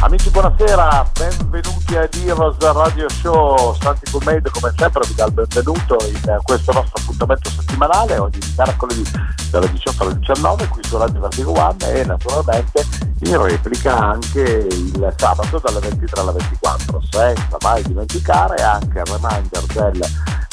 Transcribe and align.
Amici 0.00 0.30
buonasera, 0.30 1.10
benvenuti 1.18 1.96
a 1.96 2.08
Heroes 2.22 2.58
Radio 2.58 3.08
Show, 3.08 3.74
Santi 3.80 4.10
Gommed 4.10 4.48
come 4.50 4.72
sempre 4.76 5.00
vi 5.06 5.14
dà 5.14 5.24
il 5.24 5.32
benvenuto 5.32 5.96
in 6.06 6.38
questo 6.42 6.72
nostro 6.72 7.00
appuntamento 7.00 7.48
settimanale 7.48 8.18
ogni 8.18 8.38
mercoledì 8.56 9.02
dalle 9.50 9.70
18 9.72 10.02
alle 10.02 10.18
19 10.18 10.68
qui 10.68 10.84
su 10.84 10.98
Radio 10.98 11.20
Vertigo 11.20 11.52
One 11.52 11.92
e 11.92 12.04
naturalmente 12.04 12.84
in 13.20 13.42
replica 13.42 13.96
anche 13.96 14.42
il 14.42 15.14
sabato 15.16 15.58
dalle 15.58 15.80
23 15.80 16.20
alle 16.20 16.32
24 16.32 17.02
senza 17.10 17.56
mai 17.62 17.82
dimenticare 17.82 18.62
anche 18.62 18.98
il 18.98 19.06
reminder 19.06 19.64
del 19.72 20.00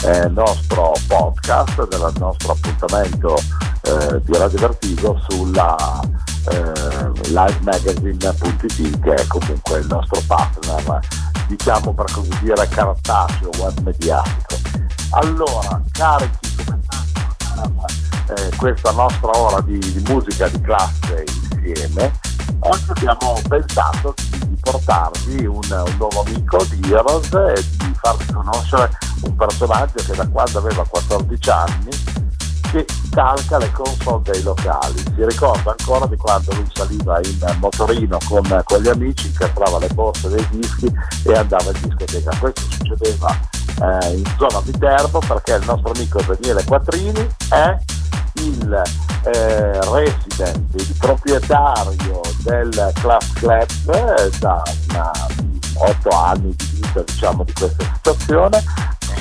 eh, 0.06 0.30
nostro 0.30 0.94
podcast 1.06 1.88
del 1.90 2.14
nostro 2.18 2.54
appuntamento 2.54 3.36
eh, 3.82 4.22
di 4.24 4.38
Radio 4.38 4.60
Vertigo 4.60 5.22
sulla 5.28 6.02
eh, 6.52 7.12
livemagazine.it 7.28 9.00
che 9.00 9.14
è 9.14 9.28
comunque 9.28 9.80
il 9.80 9.88
nostro 9.88 10.22
partner 10.28 11.00
diciamo 11.48 11.94
per 11.94 12.06
così 12.12 12.32
dire 12.42 12.68
cartaceo 12.68 13.50
web 13.60 13.80
mediatico. 13.80 14.56
Allora 15.12 15.82
carichi 15.92 16.52
eh, 18.30 18.56
questa 18.58 18.92
nostra 18.92 19.32
ora 19.36 19.62
di, 19.62 19.78
di, 19.78 20.04
musica 20.08 20.48
di 20.48 20.62
classe 20.62 21.24
insieme 21.52 22.12
oggi 22.60 22.90
abbiamo 22.90 23.40
pensato 23.48 24.14
di 24.48 24.58
portarvi 24.60 25.46
un, 25.46 25.60
un 25.60 25.96
nuovo 25.98 26.24
amico 26.26 26.64
di 26.66 26.92
Heroes 26.92 27.32
e 27.34 27.66
di 27.78 27.94
farvi 27.96 28.32
conoscere 28.32 28.90
un 29.24 29.36
personaggio 29.36 30.04
che 30.06 30.16
da 30.16 30.28
quando 30.28 30.60
aveva 30.60 30.86
14 30.88 31.50
anni 31.50 32.23
che 32.74 32.88
calca 33.12 33.60
le 33.60 33.72
console 33.72 34.24
dei 34.24 34.42
locali. 34.42 34.98
Si 34.98 35.24
ricorda 35.24 35.76
ancora 35.78 36.08
di 36.08 36.18
quando 36.18 36.56
lui 36.56 36.68
saliva 36.74 37.20
in 37.24 37.58
motorino 37.60 38.18
con, 38.28 38.62
con 38.64 38.82
gli 38.82 38.88
amici, 38.88 39.28
incastrava 39.28 39.78
le 39.78 39.90
borse 39.90 40.28
dei 40.30 40.48
dischi 40.50 40.92
e 41.26 41.34
andava 41.34 41.70
in 41.70 41.82
discoteca. 41.84 42.36
Questo 42.40 42.62
succedeva 42.72 43.40
eh, 43.80 44.16
in 44.16 44.24
zona 44.40 44.60
Viterbo 44.62 45.20
perché 45.20 45.54
il 45.54 45.66
nostro 45.66 45.92
amico 45.92 46.20
Daniele 46.24 46.64
Quattrini 46.64 47.28
è 47.50 47.78
il 48.42 48.82
eh, 49.26 49.92
resident, 49.92 50.74
il 50.74 50.96
proprietario 50.98 52.22
del 52.40 52.92
Class 52.96 53.34
Club 53.34 53.70
eh, 53.94 54.30
da 54.40 54.64
una, 54.90 55.12
8 55.76 56.10
anni 56.10 56.56
di 56.56 56.82
vita 56.82 57.04
diciamo, 57.04 57.44
di 57.44 57.54
questa 57.54 57.84
situazione 57.94 58.64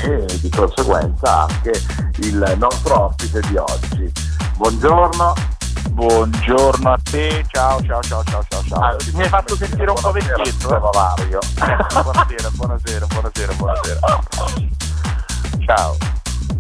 e 0.03 0.27
di 0.41 0.49
conseguenza 0.51 1.47
anche 1.47 1.81
il 2.19 2.55
nostro 2.59 3.07
ospite 3.07 3.41
di 3.49 3.57
oggi. 3.57 4.13
Buongiorno. 4.57 5.35
Buongiorno 5.91 6.91
a 6.93 6.99
te, 7.03 7.45
ciao 7.49 7.83
ciao 7.85 8.01
ciao 8.03 8.23
ciao 8.25 8.43
ciao 8.49 8.63
ciao. 8.67 8.81
Ah, 8.81 8.97
Mi 9.15 9.23
hai 9.23 9.29
fatto 9.29 9.55
sentire 9.57 9.91
un 9.91 9.97
po' 10.01 10.11
vecchietto. 10.13 10.75
Eh? 10.77 10.91
Mario. 10.95 11.39
buonasera, 12.03 12.51
buonasera, 12.53 13.07
buonasera, 13.07 13.53
buonasera. 13.55 14.01
Ciao. 15.67 15.97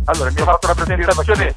Allora, 0.06 0.30
mi 0.30 0.36
hai 0.38 0.44
fatto 0.44 0.66
una 0.66 0.74
presentazione. 0.74 1.54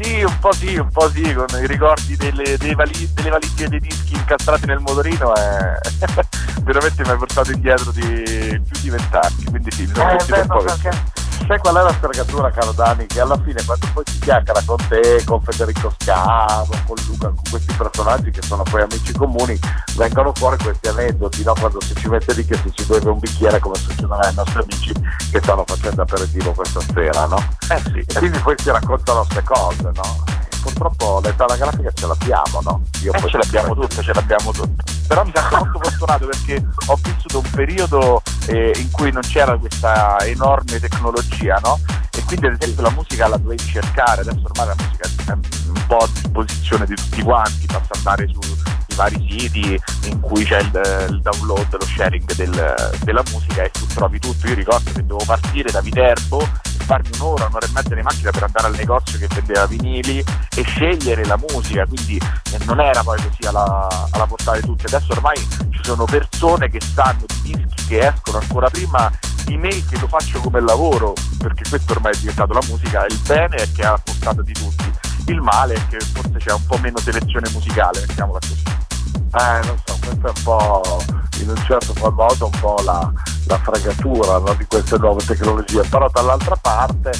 Sì, 0.00 0.22
un 0.22 0.38
po' 0.38 0.52
sì, 0.52 0.76
un 0.76 0.88
po' 0.88 1.10
sì, 1.10 1.34
con 1.34 1.46
i 1.60 1.66
ricordi 1.66 2.16
delle, 2.16 2.56
delle, 2.56 2.74
vali, 2.74 3.12
delle 3.12 3.30
valigie 3.30 3.68
dei 3.68 3.80
dischi 3.80 4.14
incastrati 4.14 4.66
nel 4.66 4.78
motorino 4.78 5.34
e 5.34 5.80
veramente 6.62 7.02
mi 7.02 7.10
hai 7.10 7.16
portato 7.18 7.50
indietro 7.50 7.90
di 7.90 8.02
più 8.02 8.80
di 8.80 8.90
vent'anni. 8.90 9.44
Quindi 9.44 9.70
sì, 9.72 9.82
mi 9.86 9.92
sono 9.94 10.10
Eh, 10.12 10.18
sentito 10.20 10.34
beh, 10.34 10.40
un 10.40 10.46
po' 10.46 10.62
perché- 10.64 11.02
sai 11.46 11.58
qual 11.58 11.76
è 11.76 11.82
la 11.82 11.92
spregatura, 11.92 12.50
caro 12.50 12.72
Dani? 12.72 13.06
Che 13.06 13.20
alla 13.20 13.38
fine 13.42 13.62
quando 13.64 13.86
poi 13.92 14.04
si 14.06 14.18
chiacchiera 14.18 14.60
con 14.64 14.76
te, 14.88 15.22
con 15.24 15.40
Federico 15.42 15.92
Scavo, 15.98 16.74
con 16.86 16.96
Luca, 17.06 17.26
con 17.28 17.42
questi 17.50 17.74
personaggi 17.74 18.30
che 18.30 18.42
sono 18.42 18.62
poi 18.64 18.82
amici 18.82 19.12
comuni, 19.12 19.58
vengono 19.96 20.32
fuori 20.34 20.56
questi 20.62 20.88
aneddoti, 20.88 21.42
no? 21.44 21.54
Quando 21.58 21.80
si 21.80 21.94
ci 21.96 22.08
mette 22.08 22.32
lì 22.34 22.44
che 22.44 22.56
si 22.56 22.70
ci 22.72 22.84
beve 22.84 23.10
un 23.10 23.18
bicchiere 23.18 23.58
come 23.58 23.76
succederà 23.76 24.18
ai 24.28 24.34
nostri 24.34 24.60
amici 24.62 24.92
che 25.30 25.40
stanno 25.42 25.64
facendo 25.66 26.02
aperitivo 26.02 26.52
questa 26.52 26.80
sera, 26.92 27.26
no? 27.26 27.36
Eh 27.70 27.80
sì, 27.92 27.98
E 28.06 28.14
quindi 28.18 28.38
poi 28.38 28.54
si 28.58 28.70
raccontano 28.70 29.24
queste 29.24 29.42
cose, 29.44 29.90
no? 29.94 30.24
Purtroppo 30.60 31.20
l'età 31.22 31.44
anagrafica 31.44 31.90
ce 31.94 32.06
l'abbiamo, 32.06 32.60
no? 32.62 32.82
Io 33.02 33.12
Eh, 33.12 33.20
poi- 33.20 33.30
ce 33.30 33.38
l'abbiamo 33.38 33.74
tutte, 33.74 34.02
ce 34.02 34.12
l'abbiamo 34.12 34.50
tutte. 34.52 34.82
Però 35.06 35.24
mi 35.24 35.32
sento 35.34 35.56
molto 35.56 35.78
fortunato 35.88 36.26
perché 36.26 36.62
ho 36.86 36.98
vissuto 37.02 37.38
un 37.38 37.50
periodo 37.50 38.22
eh, 38.48 38.72
in 38.76 38.90
cui 38.90 39.12
non 39.12 39.22
c'era 39.22 39.56
questa 39.56 40.18
enorme 40.24 40.80
tecnologia, 40.80 41.58
no? 41.62 41.78
E 42.10 42.24
quindi 42.24 42.46
ad 42.46 42.56
esempio 42.60 42.82
la 42.82 42.90
musica 42.90 43.28
la 43.28 43.36
dovevi 43.36 43.64
cercare, 43.64 44.22
adesso 44.22 44.42
ormai 44.42 44.66
la 44.66 44.74
musica 44.76 45.08
è 45.26 45.32
un 45.32 45.86
po' 45.86 45.98
a 45.98 46.08
disposizione 46.12 46.86
di 46.86 46.94
tutti 46.94 47.22
quanti, 47.22 47.66
basta 47.66 47.94
andare 47.96 48.26
sui 48.26 48.76
vari 48.96 49.26
siti 49.30 49.80
in 50.06 50.20
cui 50.20 50.44
c'è 50.44 50.58
il, 50.58 51.06
il 51.10 51.20
download, 51.20 51.70
lo 51.70 51.86
sharing 51.86 52.34
del- 52.34 52.98
della 53.04 53.22
musica 53.30 53.62
e 53.62 53.70
tu 53.70 53.86
trovi 53.86 54.18
tutto. 54.18 54.48
Io 54.48 54.54
ricordo 54.54 54.90
che 54.92 55.06
dovevo 55.06 55.24
partire 55.24 55.70
da 55.70 55.80
Viterbo 55.80 56.40
e 56.40 56.84
farmi 56.84 57.10
un'ora, 57.14 57.46
un'ora 57.46 57.66
e 57.66 57.70
mezza 57.72 57.94
di 57.94 58.02
macchina 58.02 58.30
per 58.30 58.42
andare 58.42 58.66
al 58.66 58.74
negozio 58.74 59.18
che 59.18 59.28
vendeva 59.32 59.66
vinili 59.66 60.18
e 60.56 60.62
scegliere 60.62 61.24
la 61.26 61.36
musica, 61.36 61.86
quindi 61.86 62.16
eh, 62.16 62.58
non 62.64 62.80
era 62.80 63.04
poi 63.04 63.18
così 63.22 63.46
alla, 63.46 63.86
alla 64.10 64.26
portata 64.26 64.58
di 64.58 64.66
tutti. 64.66 64.86
Adesso 64.86 65.12
ormai 65.12 65.36
ci 65.36 65.80
sono 65.82 66.04
persone 66.04 66.68
che 66.68 66.80
sanno 66.80 67.24
di 67.42 67.54
dischi 67.54 67.86
che 67.86 68.08
escono 68.08 68.37
ancora 68.38 68.68
prima 68.70 69.10
me 69.56 69.84
che 69.84 69.98
lo 69.98 70.08
faccio 70.08 70.40
come 70.40 70.60
lavoro, 70.60 71.14
perché 71.38 71.64
questo 71.68 71.92
ormai 71.92 72.12
è 72.12 72.18
diventato 72.18 72.52
la 72.52 72.62
musica. 72.68 73.06
Il 73.06 73.20
bene 73.26 73.56
è 73.56 73.72
che 73.72 73.82
è 73.82 73.86
alla 73.86 74.00
portata 74.02 74.42
di 74.42 74.52
tutti, 74.52 74.92
il 75.26 75.40
male 75.40 75.74
è 75.74 75.86
che 75.88 75.98
forse 76.00 76.38
c'è 76.38 76.52
un 76.52 76.64
po' 76.66 76.78
meno 76.78 76.98
selezione 76.98 77.48
musicale, 77.50 78.00
mettiamola 78.06 78.38
così. 78.38 78.62
Eh, 78.64 79.66
non 79.66 79.76
so, 79.84 79.98
questo 80.00 80.26
è 80.26 80.32
un 80.34 80.42
po', 80.42 81.04
in 81.40 81.48
un 81.50 81.64
certo 81.64 81.92
modo, 82.10 82.44
un 82.44 82.60
po' 82.60 82.80
la, 82.84 83.12
la 83.48 83.58
fregatura 83.58 84.38
no, 84.38 84.54
di 84.54 84.66
queste 84.66 84.98
nuove 84.98 85.24
tecnologie, 85.24 85.82
però 85.88 86.08
dall'altra 86.12 86.56
parte 86.56 87.10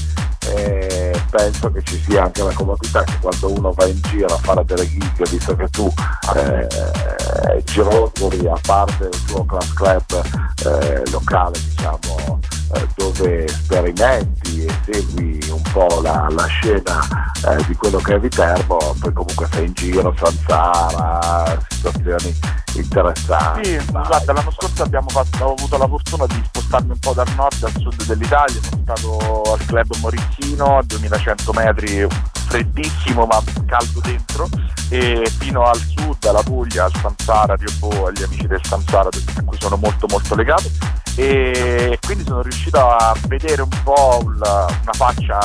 eh, 0.54 1.20
penso 1.30 1.70
che 1.72 1.82
ci 1.82 2.00
sia 2.02 2.24
anche 2.24 2.42
la 2.42 2.52
comodità 2.52 3.02
che 3.02 3.16
quando 3.20 3.52
uno 3.52 3.72
va 3.72 3.86
in 3.86 4.00
giro 4.02 4.34
a 4.34 4.38
fare 4.38 4.64
delle 4.64 4.88
gig, 4.88 5.28
visto 5.28 5.56
che 5.56 5.68
tu 5.68 5.92
eh, 6.34 7.62
girondoli 7.64 8.46
a 8.46 8.58
parte 8.64 9.04
il 9.04 9.24
tuo 9.24 9.44
class 9.44 9.72
club 9.72 10.22
eh, 10.64 11.10
locale, 11.10 11.58
diciamo, 11.58 12.40
eh, 12.74 12.88
dove 12.96 13.48
sperimenti 13.48 14.64
e 14.64 14.74
segui 14.84 15.40
un 15.50 15.62
po' 15.72 16.00
la, 16.02 16.28
la 16.30 16.46
scena 16.46 17.00
eh, 17.48 17.64
di 17.66 17.74
quello 17.74 17.98
che 17.98 18.14
è 18.14 18.20
Viterbo, 18.20 18.96
poi 19.00 19.12
comunque 19.12 19.48
sei 19.52 19.66
in 19.66 19.72
giro, 19.72 20.14
Zanzara, 20.16 21.58
situazioni 21.68 22.34
interessanti. 22.74 23.78
Sì, 23.78 23.84
guarda, 23.90 24.32
l'anno 24.32 24.50
scorso 24.50 24.82
abbiamo 24.82 25.08
fatto, 25.08 25.52
avuto 25.52 25.76
la 25.76 25.86
fortuna 25.88 26.26
di 26.26 26.42
spostarmi 26.46 26.90
un 26.90 26.98
po' 26.98 27.12
dal 27.12 27.28
nord 27.34 27.62
al 27.64 27.72
sud 27.78 28.04
dell'Italia, 28.04 28.60
sono 28.62 28.82
stato 28.82 29.42
al 29.52 29.64
club 29.66 29.94
Morizzino 30.00 30.78
a 30.78 30.82
2100 30.84 31.52
metri, 31.52 32.06
freddissimo 32.48 33.26
ma 33.26 33.42
caldo 33.66 34.00
dentro, 34.00 34.48
e 34.88 35.30
fino 35.38 35.64
al 35.64 35.78
sud, 35.78 36.24
alla 36.24 36.42
Puglia, 36.42 36.84
al 36.84 36.92
Sansara, 36.94 37.54
Riobò, 37.54 38.06
agli 38.06 38.22
amici 38.22 38.46
del 38.46 38.60
Sansara, 38.62 39.08
a 39.08 39.42
cui 39.44 39.56
sono 39.58 39.76
molto 39.76 40.06
molto 40.08 40.34
legato, 40.34 40.70
e 41.18 41.98
quindi 42.00 42.22
sono 42.24 42.42
riuscito 42.42 42.78
a 42.78 43.12
vedere 43.26 43.62
un 43.62 43.82
po' 43.82 44.20
una, 44.22 44.66
faccia 44.92 45.38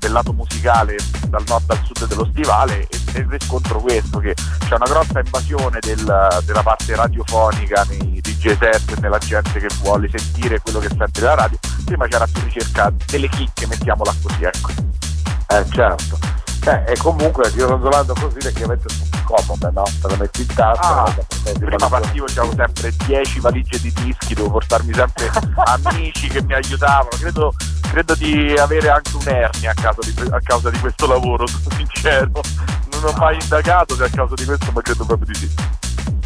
del, 0.00 0.10
lato 0.10 0.32
musicale 0.32 0.96
dal 1.28 1.44
nord 1.46 1.70
al 1.70 1.80
sud 1.84 2.06
dello 2.08 2.26
stivale 2.32 2.88
e, 2.88 2.88
e 3.14 3.26
riscontro 3.28 3.80
questo 3.80 4.18
che 4.18 4.34
c'è 4.34 4.74
una 4.74 4.86
grossa 4.86 5.20
invasione 5.20 5.78
del- 5.80 6.38
della 6.44 6.62
parte 6.62 6.69
radiofonica 6.94 7.84
nei 7.88 8.20
DJ 8.20 8.58
set 8.58 8.98
nella 9.00 9.18
gente 9.18 9.58
che 9.58 9.68
vuole 9.82 10.08
sentire 10.08 10.60
quello 10.60 10.78
che 10.78 10.88
sente 10.88 11.20
dalla 11.20 11.34
radio 11.34 11.58
prima 11.84 12.06
c'era 12.06 12.26
più 12.26 12.42
ricerca 12.42 12.92
delle 13.06 13.28
chicche 13.28 13.66
mettiamola 13.66 14.14
così 14.22 14.44
ecco 14.44 14.70
Eh 15.48 15.66
certo. 15.70 16.18
Eh, 16.66 16.92
e 16.92 16.96
comunque 16.98 17.50
gironzolando 17.52 18.14
così 18.20 18.40
le 18.42 18.52
chiavette 18.52 18.88
sono 18.88 19.08
comode, 19.24 19.70
no? 19.72 19.82
Te 19.82 20.08
le 20.08 20.16
metti 20.18 20.40
in 20.42 20.54
tasca. 20.54 21.04
Ah, 21.04 21.14
prima 21.58 21.88
partivo 21.88 22.26
c'avevo 22.26 22.54
sempre 22.54 22.92
10 23.06 23.40
valigie 23.40 23.80
di 23.80 23.92
dischi 23.92 24.34
devo 24.34 24.50
portarmi 24.50 24.92
sempre 24.92 25.30
amici 25.64 26.28
che 26.28 26.42
mi 26.42 26.54
aiutavano 26.54 27.08
credo, 27.18 27.54
credo 27.80 28.14
di 28.14 28.54
avere 28.58 28.90
anche 28.90 29.16
un'ernia 29.16 29.70
a 29.70 29.94
di, 30.00 30.30
a 30.30 30.40
causa 30.42 30.70
di 30.70 30.78
questo 30.78 31.06
lavoro 31.06 31.46
sono 31.46 31.74
sincero 31.76 32.40
non 32.90 33.04
ho 33.04 33.12
mai 33.18 33.38
indagato 33.40 33.94
se 33.94 34.04
a 34.04 34.10
causa 34.10 34.34
di 34.34 34.44
questo 34.44 34.70
ma 34.72 34.82
credo 34.82 35.04
proprio 35.04 35.26
di 35.26 35.34
sì 35.34 35.50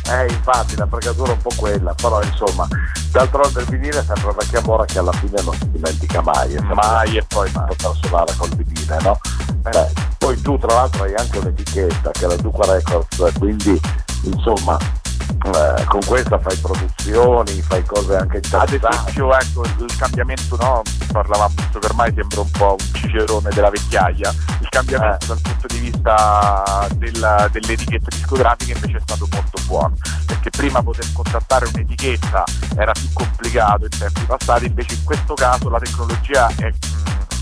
Eh, 0.07 0.27
infatti, 0.33 0.77
la 0.77 0.87
fregatura 0.87 1.33
è 1.33 1.35
un 1.35 1.43
po' 1.43 1.53
quella, 1.57 1.95
però 1.95 2.23
insomma, 2.23 2.69
d'altronde 3.11 3.61
il 3.61 3.67
vinile 3.69 4.01
è 4.01 4.05
sempre 4.05 4.35
vecchia 4.39 4.61
mora 4.63 4.85
che 4.85 4.99
alla 4.99 5.13
fine 5.13 5.41
non 5.43 5.55
si 5.55 5.71
dimentica 5.71 6.21
mai. 6.21 6.51
Sempre 6.51 6.75
mai 6.75 7.17
e 7.17 7.25
poi 7.27 7.51
mai 7.55 7.67
poter 7.67 7.97
suonare 8.03 8.35
col 8.37 8.51
vinile, 8.51 8.99
no? 9.01 9.19
Eh, 9.65 9.93
poi 10.19 10.35
poi 10.35 10.41
tu 10.41 10.59
tra 10.59 10.75
l'altro 10.75 11.05
hai 11.05 11.15
anche 11.15 11.39
un'etichetta 11.39 12.11
che 12.11 12.25
è 12.25 12.29
la 12.29 12.37
Duca 12.37 12.73
Records, 12.73 13.33
quindi 13.39 13.81
insomma 14.23 14.79
eh, 15.45 15.85
con 15.85 16.01
questa 16.07 16.39
fai 16.39 16.57
produzioni, 16.57 17.61
fai 17.63 17.85
cose 17.85 18.17
anche 18.17 18.37
interessanti. 18.37 18.75
Ad 18.77 18.93
esempio, 18.93 19.39
ecco, 19.39 19.63
il 19.85 19.97
cambiamento, 19.97 20.57
no? 20.57 20.83
Parlavamo, 21.13 21.55
che 21.71 21.87
ormai 21.87 22.13
sembra 22.15 22.41
un 22.41 22.51
po' 22.51 22.77
un 22.79 22.95
cicerone 22.95 23.51
della 23.51 23.71
vecchiaia, 23.71 24.35
il 24.61 24.69
cambiamento 24.69 25.25
eh. 25.25 25.29
dal 25.29 25.41
punto 25.41 25.67
di 25.69 25.79
vista 25.79 26.89
della, 26.95 27.49
delle 27.53 27.73
etichette 27.73 28.11
discografiche 28.11 28.73
invece 28.73 28.97
è 28.97 29.01
stato 29.01 29.29
molto 29.31 29.61
buono, 29.67 29.95
perché 30.27 30.51
prima 30.51 30.83
poter 30.83 31.07
contattare 31.13 31.67
un'etichetta 31.73 32.45
era 32.77 32.93
più 32.93 33.09
complicato 33.13 33.85
in 33.85 33.99
tempi 33.99 34.23
passati, 34.23 34.67
invece 34.67 34.95
in 34.95 35.05
questo 35.05 35.35
caso 35.35 35.69
la 35.69 35.79
tecnologia 35.79 36.49
è 36.57 36.73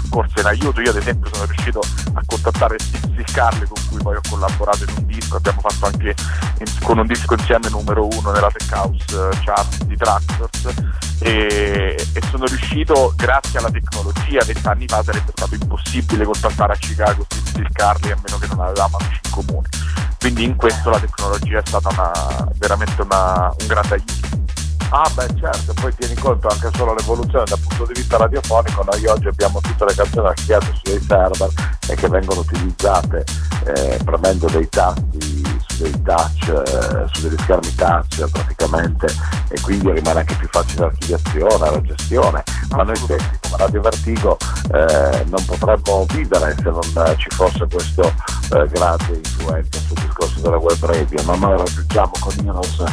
corsa 0.08 0.40
in 0.40 0.46
aiuto. 0.46 0.81
Io 0.81 0.90
ad 0.90 0.96
esempio 0.96 1.31
sono 1.32 1.44
riuscito 1.44 1.81
a 2.14 2.22
contattare 2.25 2.78
Steve 2.78 3.25
Scarle 3.26 3.66
con 3.66 3.82
cui 3.88 3.99
poi 4.02 4.16
ho 4.16 4.20
collaborato 4.28 4.84
in 4.84 4.94
un 4.96 5.06
disco, 5.06 5.37
abbiamo 5.37 5.60
fatto 5.60 5.87
anche 5.87 6.14
in, 6.58 6.66
con 6.82 6.99
un 6.99 7.06
disco 7.06 7.34
insieme 7.34 7.69
numero 7.69 8.06
uno 8.06 8.32
nella 8.32 8.50
Tech 8.50 8.70
House 8.72 9.04
eh, 9.10 9.38
Chart 9.44 9.84
di 9.84 9.96
Tractors 9.96 10.75
e, 11.20 12.06
e, 12.12 12.20
sono 12.31 12.46
riuscito 12.46 13.12
grazie 13.16 13.58
alla 13.58 13.70
tecnologia, 13.70 14.44
vent'anni 14.44 14.87
fa 14.87 15.02
sarebbe 15.02 15.32
stato 15.34 15.54
impossibile 15.54 16.25
contattare 16.25 16.72
a 16.72 16.76
Chicago 16.76 17.25
Steve 17.28 17.69
Scarle 17.70 18.12
a 18.12 18.19
meno 18.22 18.38
che 18.38 18.46
non 18.48 18.60
avevamo 18.60 18.96
amici 18.98 19.20
in 19.25 19.31
comune. 19.31 19.69
Quindi 20.19 20.44
in 20.44 20.56
questo 20.56 20.90
la 20.90 21.00
tecnologia 21.00 21.58
è 21.58 21.62
stata 21.64 21.88
una, 21.88 22.48
veramente 22.56 23.02
una, 23.02 23.52
un 23.58 23.66
grande 23.66 23.94
aiuto. 23.94 24.41
Ah 24.94 25.10
beh 25.14 25.26
certo, 25.40 25.72
poi 25.80 25.90
tieni 25.94 26.14
conto 26.16 26.48
anche 26.48 26.68
solo 26.76 26.92
l'evoluzione 26.92 27.46
dal 27.46 27.58
punto 27.66 27.86
di 27.86 27.94
vista 27.94 28.18
radiofonico, 28.18 28.84
noi 28.84 29.06
oggi 29.06 29.26
abbiamo 29.26 29.58
tutte 29.62 29.86
le 29.86 29.94
canzoni 29.94 30.26
archiviate 30.26 30.66
su 30.66 30.80
dei 30.82 31.00
server 31.00 31.48
e 31.88 31.94
che 31.94 32.08
vengono 32.08 32.40
utilizzate 32.40 33.24
eh, 33.64 33.98
premendo 34.04 34.48
dei 34.48 34.68
tasti 34.68 35.60
su 35.66 35.82
dei 35.82 36.02
touch, 36.02 36.46
eh, 36.46 37.06
su 37.10 37.26
degli 37.26 37.38
schermi 37.40 37.74
touch 37.74 38.30
praticamente 38.30 39.06
e 39.48 39.58
quindi 39.62 39.90
rimane 39.92 40.20
anche 40.20 40.34
più 40.34 40.48
facile 40.48 40.82
l'archiviazione, 40.82 41.70
la 41.70 41.80
gestione, 41.80 42.42
ma 42.68 42.82
noi 42.82 42.96
stessi 42.96 43.30
come 43.40 43.56
Radio 43.56 43.80
Vertigo 43.80 44.36
eh, 44.74 45.24
non 45.24 45.42
potremmo 45.46 46.04
vivere 46.12 46.54
se 46.54 46.68
non 46.68 47.16
ci 47.16 47.30
fosse 47.30 47.66
questo 47.66 48.02
eh, 48.02 48.68
grande 48.68 49.14
influenza 49.14 49.78
sul 49.86 49.96
discorso 50.04 50.38
della 50.40 50.58
web 50.58 50.84
radio, 50.84 51.22
ma 51.22 51.34
noi 51.36 51.56
raggiungiamo 51.56 52.12
con 52.20 52.32
Iros 52.44 52.84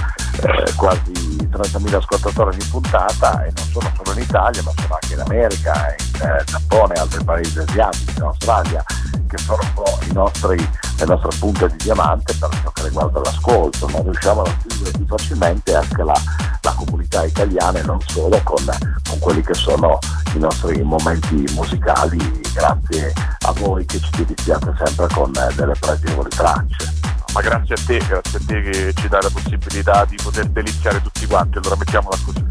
eh, 0.42 0.74
quasi 0.76 1.12
30.000 1.50 1.96
ascoltatori 1.96 2.58
di 2.58 2.66
puntata 2.66 3.44
e 3.44 3.52
non 3.56 3.66
sono 3.72 3.92
solo 3.96 4.18
in 4.18 4.24
Italia 4.24 4.62
ma 4.64 4.72
sono 4.76 4.98
anche 5.02 5.14
in 5.14 5.20
America, 5.20 5.96
in 5.98 6.22
eh, 6.22 6.44
Giappone 6.46 6.94
e 6.94 7.00
altri 7.00 7.24
paesi 7.24 7.60
asiatici, 7.60 8.14
in 8.18 8.24
Australia, 8.24 8.84
che 9.28 9.38
sono 9.38 9.60
un 9.62 9.74
po' 9.74 10.00
nostri, 10.14 10.56
le 10.56 11.06
nostre 11.06 11.38
punte 11.40 11.68
di 11.70 11.78
diamante 11.78 12.34
per 12.36 12.50
ciò 12.62 12.72
che 12.72 12.84
riguarda 12.84 13.20
l'ascolto, 13.20 13.88
ma 13.88 14.00
riusciamo 14.02 14.42
a 14.42 14.46
raggiungere 14.46 14.92
più 14.92 15.06
facilmente 15.06 15.76
anche 15.76 16.04
la, 16.04 16.22
la 16.62 16.74
comunità 16.74 17.26
italiana 17.26 17.80
e 17.80 17.84
non 17.84 18.00
solo 18.08 18.40
con, 18.44 18.64
con, 19.08 19.20
quelli 19.20 19.42
che 19.42 19.54
sono 19.54 20.00
i 20.36 20.40
nostri 20.40 20.82
momenti 20.84 21.44
musicali, 21.54 22.42
grazie 22.54 23.14
a 23.46 23.52
voi 23.54 23.86
che 23.86 24.00
ci 24.00 24.10
dedichiate 24.18 24.74
sempre 24.84 25.08
con 25.14 25.32
delle 25.32 25.74
pregevoli 25.80 26.30
tracce 26.30 27.00
ma 27.34 27.42
grazie 27.42 27.76
a 27.76 27.78
te, 27.86 27.98
grazie 27.98 28.40
a 28.40 28.42
te 28.46 28.62
che 28.62 28.94
ci 28.96 29.08
dai 29.08 29.22
la 29.22 29.30
possibilità 29.30 30.06
di 30.06 30.18
poter 30.22 30.48
deliziare 30.48 31.02
tutti 31.02 31.26
quanti, 31.26 31.58
allora 31.58 31.76
mettiamola 31.78 32.18
così. 32.26 32.46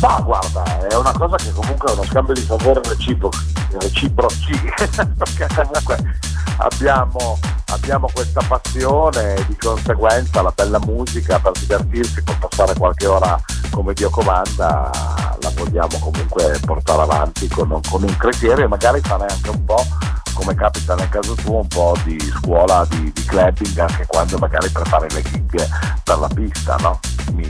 Ma 0.00 0.20
guarda, 0.20 0.88
è 0.88 0.94
una 0.96 1.12
cosa 1.12 1.36
che 1.36 1.52
comunque 1.52 1.90
è 1.90 1.92
uno 1.92 2.04
scambio 2.04 2.34
di 2.34 2.42
favore 2.42 2.80
reciproci, 2.84 3.44
reciproci 3.80 4.52
perché 5.16 5.46
comunque 5.54 5.96
abbiamo, 6.58 7.38
abbiamo, 7.66 8.08
questa 8.12 8.40
passione 8.46 9.34
e 9.34 9.46
di 9.46 9.56
conseguenza 9.56 10.42
la 10.42 10.52
bella 10.54 10.78
musica 10.80 11.38
per 11.38 11.52
divertirsi, 11.52 12.22
per 12.22 12.38
passare 12.38 12.74
qualche 12.74 13.06
ora 13.06 13.40
come 13.70 13.94
Dio 13.94 14.10
comanda, 14.10 14.90
la 15.40 15.52
vogliamo 15.54 15.98
comunque 15.98 16.58
portare 16.64 17.02
avanti 17.02 17.48
con, 17.48 17.80
con 17.88 18.02
un 18.02 18.16
criterio 18.16 18.64
e 18.64 18.68
magari 18.68 19.00
fare 19.00 19.26
anche 19.26 19.50
un 19.50 19.64
po' 19.64 19.84
come 20.34 20.54
capita 20.54 20.94
nel 20.94 21.08
caso 21.08 21.34
tuo 21.34 21.60
un 21.60 21.68
po' 21.68 21.96
di 22.04 22.18
scuola 22.20 22.86
di, 22.90 23.10
di 23.12 23.24
clubbing 23.24 23.78
anche 23.78 24.04
quando 24.06 24.36
magari 24.38 24.68
prepari 24.68 25.10
le 25.12 25.22
gig 25.22 25.68
per 26.02 26.18
la 26.18 26.28
pista, 26.28 26.76
no? 26.80 27.00
Mi... 27.32 27.48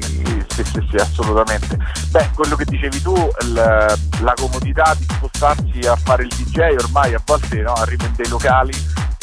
Sì, 0.48 0.62
sì, 0.62 0.86
sì, 0.88 0.96
assolutamente. 0.96 1.76
Beh, 2.10 2.30
quello 2.34 2.54
che 2.54 2.64
dicevi 2.64 3.02
tu, 3.02 3.14
l- 3.14 3.94
la 4.20 4.34
comodità 4.36 4.94
di 4.96 5.04
spostarsi 5.10 5.80
a 5.80 5.96
fare 5.96 6.22
il 6.22 6.28
DJ 6.28 6.76
ormai 6.78 7.14
a 7.14 7.20
volte 7.24 7.60
no, 7.62 7.72
arriva 7.72 8.06
in 8.06 8.12
dei 8.14 8.28
locali 8.28 8.72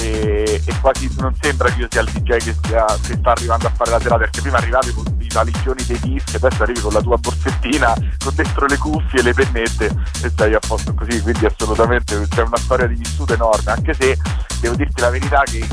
e, 0.02 0.62
e, 0.66 0.80
quasi 0.82 1.10
non 1.20 1.34
sembra 1.40 1.70
che 1.72 1.82
io 1.82 1.88
sia 1.90 2.02
il 2.02 2.10
DJ 2.10 2.38
che, 2.38 2.56
sia, 2.64 2.86
che, 2.86 3.14
sta 3.14 3.32
arrivando 3.32 3.68
a 3.68 3.72
fare 3.72 3.92
la 3.92 4.00
serata 4.00 4.18
perché 4.18 4.42
prima 4.42 4.58
arrivavi 4.58 4.94
con 4.94 5.06
i 5.20 5.28
valigioni 5.32 5.84
dei 5.86 6.00
dischi 6.00 6.36
adesso 6.36 6.64
arrivi 6.64 6.80
con 6.80 6.94
la 6.94 7.02
tua 7.02 7.18
borsettina 7.18 7.94
con 8.18 8.34
dentro 8.36 8.66
le 8.66 8.78
cuffie 8.78 9.20
e 9.20 9.24
le 9.24 9.34
pennette 9.34 9.86
e 10.24 10.30
stai 10.30 10.54
a 10.54 10.60
posto 10.60 10.94
così 10.94 11.22
quindi 11.22 11.46
assolutamente 11.46 12.28
c'è 12.28 12.42
una 12.42 12.58
storia 12.58 12.88
di 12.88 12.96
vissuto 12.96 13.34
enorme 13.34 13.72
anche 13.72 13.94
se 13.94 14.18
devo 14.60 14.76
dirti 14.76 15.02
la 15.02 15.10
verità 15.10 15.44
che 15.44 15.68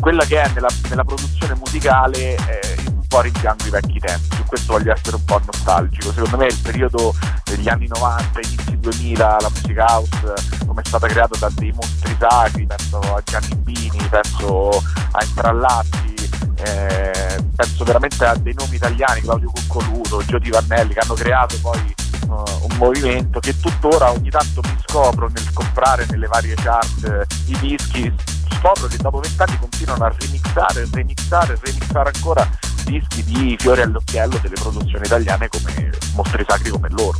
quella 0.00 0.24
che 0.24 0.40
è 0.40 0.50
nella, 0.54 0.68
nella 0.88 1.04
produzione 1.04 1.54
musicale 1.54 2.34
eh, 2.34 2.98
po' 3.10 3.20
rimpiango 3.22 3.66
i 3.66 3.70
vecchi 3.70 3.98
tempi, 3.98 4.36
su 4.36 4.44
questo 4.44 4.72
voglio 4.74 4.92
essere 4.92 5.16
un 5.16 5.24
po' 5.24 5.40
nostalgico. 5.44 6.12
Secondo 6.12 6.36
me 6.36 6.46
il 6.46 6.58
periodo 6.62 7.12
degli 7.44 7.68
anni 7.68 7.88
90, 7.88 8.40
inizi 8.40 8.78
2000, 8.78 9.36
la 9.40 9.50
music 9.50 9.76
house, 9.78 10.34
come 10.64 10.80
è 10.80 10.86
stata 10.86 11.08
creata 11.08 11.36
da 11.36 11.50
dei 11.52 11.72
mostri 11.72 12.16
sacri, 12.16 12.66
penso 12.66 12.98
a 13.00 13.20
Gianni 13.24 13.56
Bini, 13.56 13.98
penso 14.08 14.82
a 15.10 15.24
Intrallati, 15.24 16.14
eh, 16.54 17.44
penso 17.56 17.84
veramente 17.84 18.24
a 18.24 18.36
dei 18.36 18.54
nomi 18.56 18.76
italiani, 18.76 19.22
Claudio 19.22 19.50
Cuccoluto, 19.50 20.22
Giodi 20.24 20.50
Vannelli, 20.50 20.94
che 20.94 21.00
hanno 21.00 21.14
creato 21.14 21.58
poi 21.60 21.94
uh, 22.28 22.32
un 22.32 22.76
movimento 22.76 23.40
che 23.40 23.58
tuttora 23.58 24.12
ogni 24.12 24.30
tanto 24.30 24.60
mi 24.62 24.76
scopro 24.86 25.28
nel 25.28 25.52
comprare 25.52 26.06
nelle 26.10 26.28
varie 26.28 26.54
chart 26.54 27.04
eh, 27.04 27.26
i 27.46 27.58
dischi, 27.58 28.12
scopro 28.60 28.86
che 28.88 28.98
dopo 28.98 29.20
vent'anni 29.20 29.58
continuano 29.58 30.04
a 30.04 30.14
remixare, 30.16 30.86
remixare, 30.92 31.58
remixare 31.62 32.10
ancora 32.14 32.48
dischi 32.84 33.24
di 33.24 33.56
fiori 33.58 33.80
all'occhiello 33.80 34.38
delle 34.42 34.54
produzioni 34.54 35.06
italiane 35.06 35.48
come 35.48 35.90
mostri 36.14 36.44
sacri 36.46 36.70
come 36.70 36.88
loro. 36.90 37.18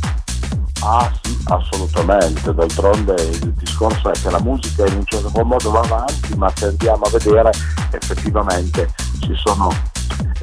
Ah 0.83 1.11
sì, 1.21 1.37
assolutamente, 1.45 2.53
d'altronde 2.53 3.13
il 3.13 3.53
discorso 3.53 4.11
è 4.11 4.19
che 4.19 4.29
la 4.29 4.39
musica 4.39 4.85
in 4.85 4.97
un 4.97 5.05
certo 5.05 5.43
modo 5.43 5.71
va 5.71 5.81
avanti, 5.81 6.35
ma 6.35 6.51
se 6.55 6.67
andiamo 6.67 7.05
a 7.05 7.09
vedere 7.09 7.51
effettivamente 7.91 8.93
ci 9.19 9.33
sono 9.35 9.69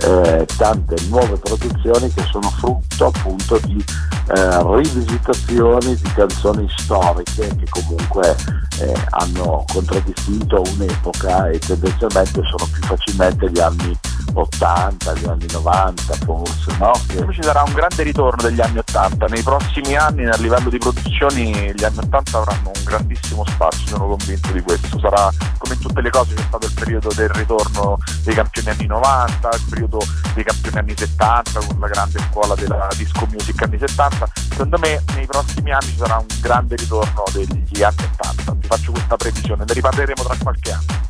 eh, 0.00 0.46
tante 0.56 0.96
nuove 1.08 1.36
produzioni 1.38 2.12
che 2.12 2.24
sono 2.30 2.48
frutto 2.50 3.06
appunto 3.06 3.58
di 3.64 3.84
eh, 4.28 4.76
rivisitazioni 4.76 5.94
di 5.96 6.12
canzoni 6.14 6.68
storiche 6.76 7.48
che 7.56 7.66
comunque 7.68 8.36
eh, 8.80 8.94
hanno 9.10 9.64
contraddistinto 9.72 10.62
un'epoca 10.74 11.48
e 11.48 11.58
tendenzialmente 11.58 12.40
sono 12.44 12.70
più 12.72 12.82
facilmente 12.82 13.50
gli 13.50 13.58
anni 13.58 13.98
80, 14.34 15.14
gli 15.14 15.26
anni 15.26 15.46
90 15.50 16.14
forse, 16.24 16.76
no? 16.78 16.92
Che... 17.06 17.26
Ci 17.32 17.42
sarà 17.42 17.62
un 17.66 17.72
grande 17.72 18.02
ritorno 18.02 18.42
degli 18.42 18.60
anni 18.60 18.78
80, 18.78 19.26
nei 19.26 19.42
prossimi 19.42 19.96
anni 19.96 20.26
a 20.26 20.36
livello 20.36 20.68
di 20.68 20.78
produzioni 20.78 21.72
gli 21.74 21.84
anni 21.84 21.98
80 21.98 22.38
avranno 22.38 22.70
un 22.74 22.84
grandissimo 22.84 23.44
spazio, 23.46 23.86
sono 23.86 24.06
convinto 24.06 24.52
di 24.52 24.60
questo, 24.60 24.98
sarà 24.98 25.30
come 25.58 25.74
in 25.74 25.80
tutte 25.80 26.00
le 26.00 26.10
cose 26.10 26.34
c'è 26.34 26.42
stato 26.42 26.66
il 26.66 26.72
periodo 26.74 27.10
del 27.14 27.28
ritorno 27.30 27.98
dei 28.22 28.34
campioni 28.34 28.68
anni 28.68 28.86
90, 28.86 29.48
il 29.58 29.66
periodo 29.68 29.98
dei 30.34 30.44
campioni 30.44 30.78
anni 30.78 30.94
70 30.96 31.60
con 31.66 31.80
la 31.80 31.88
grande 31.88 32.18
scuola 32.30 32.54
della 32.54 32.88
disco 32.96 33.26
music 33.26 33.62
anni 33.62 33.78
70, 33.78 34.28
secondo 34.50 34.78
me 34.78 35.02
nei 35.14 35.26
prossimi 35.26 35.72
anni 35.72 35.86
ci 35.86 35.96
sarà 35.96 36.16
un 36.16 36.26
grande 36.40 36.76
ritorno 36.76 37.24
degli 37.32 37.82
anni 37.82 38.08
80, 38.18 38.52
vi 38.52 38.66
faccio 38.66 38.92
questa 38.92 39.16
previsione, 39.16 39.64
ne 39.66 39.72
riparleremo 39.72 40.22
tra 40.22 40.36
qualche 40.42 40.72
anno. 40.72 41.06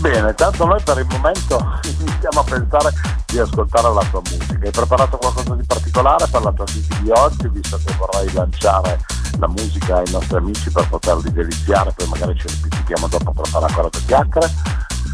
Bene, 0.00 0.34
tanto 0.34 0.66
noi 0.66 0.80
per 0.82 0.98
il 0.98 1.06
momento 1.08 1.58
iniziamo 1.98 2.40
a 2.40 2.44
pensare 2.44 2.92
di 3.26 3.38
ascoltare 3.38 3.92
la 3.92 4.04
tua 4.10 4.20
musica. 4.30 4.58
Hai 4.62 4.70
preparato 4.70 5.16
qualcosa 5.16 5.54
di 5.54 5.64
particolare 5.64 6.26
per 6.26 6.42
la 6.42 6.52
tua 6.52 6.64
vita 6.72 6.96
di 7.00 7.10
oggi, 7.10 7.48
visto 7.48 7.78
che 7.84 7.94
vorrei 7.96 8.32
lanciare 8.32 9.00
la 9.38 9.48
musica 9.48 9.98
ai 9.98 10.10
nostri 10.10 10.36
amici 10.36 10.70
per 10.70 10.88
poterli 10.88 11.32
deliziare, 11.32 11.92
poi 11.94 12.08
magari 12.08 12.38
ci 12.38 12.46
ripetiamo 12.62 13.08
dopo 13.08 13.32
per 13.32 13.46
fare 13.48 13.66
ancora 13.66 13.88
due 13.88 14.02
chiacchiere? 14.06 14.50